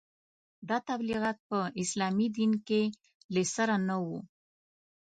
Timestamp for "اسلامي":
1.83-2.27